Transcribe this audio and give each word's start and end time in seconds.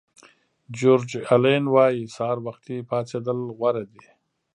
جیورج 0.77 1.09
الین 1.33 1.63
وایي 1.73 2.01
سهار 2.15 2.37
وختي 2.47 2.77
پاڅېدل 2.89 3.39
غوره 3.57 3.83
دي. 3.93 4.05